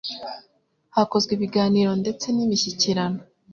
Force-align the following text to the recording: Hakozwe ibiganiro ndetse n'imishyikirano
Hakozwe 0.95 1.31
ibiganiro 1.37 1.91
ndetse 2.01 2.25
n'imishyikirano 2.35 3.19